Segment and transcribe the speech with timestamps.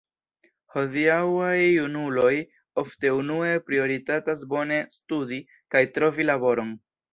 [0.75, 2.31] Hodiaŭaj junuloj
[2.85, 5.41] ofte unue prioritatas bone studi
[5.77, 6.77] kaj trovi laboron.